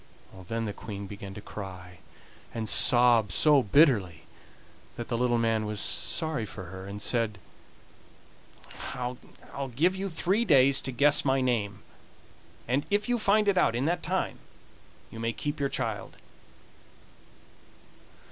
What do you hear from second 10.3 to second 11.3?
days to guess